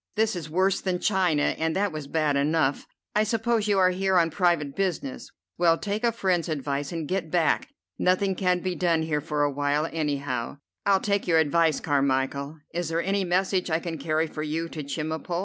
[0.15, 2.87] This is worse than China, and that was bad enough.
[3.15, 5.29] I suppose you are here on private business.
[5.59, 7.69] Well, take a friend's advice and get back.
[7.99, 12.57] Nothing can be done here for a while, any how." "I'll take your advice, Carmichel.
[12.73, 15.39] Is there any message I can carry for you to Chemulpo?"